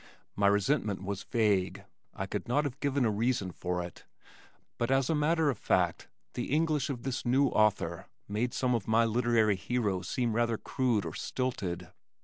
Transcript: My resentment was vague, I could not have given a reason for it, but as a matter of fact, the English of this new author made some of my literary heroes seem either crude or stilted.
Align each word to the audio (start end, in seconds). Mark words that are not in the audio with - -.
My 0.35 0.47
resentment 0.47 1.03
was 1.03 1.21
vague, 1.21 1.85
I 2.15 2.25
could 2.25 2.47
not 2.47 2.63
have 2.63 2.79
given 2.79 3.05
a 3.05 3.11
reason 3.11 3.51
for 3.51 3.83
it, 3.83 4.03
but 4.79 4.89
as 4.89 5.11
a 5.11 5.13
matter 5.13 5.51
of 5.51 5.59
fact, 5.59 6.07
the 6.33 6.45
English 6.45 6.89
of 6.89 7.03
this 7.03 7.23
new 7.23 7.49
author 7.49 8.07
made 8.27 8.55
some 8.55 8.73
of 8.73 8.87
my 8.87 9.05
literary 9.05 9.55
heroes 9.55 10.09
seem 10.09 10.35
either 10.35 10.57
crude 10.57 11.05
or 11.05 11.13
stilted. 11.13 11.89